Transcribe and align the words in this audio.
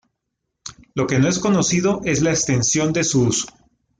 Lo 0.95 1.05
que 1.05 1.19
no 1.19 1.29
es 1.29 1.37
conocido 1.37 2.01
es 2.05 2.23
la 2.23 2.31
extensión 2.31 2.91
de 2.91 3.03
su 3.03 3.21
uso. 3.21 3.47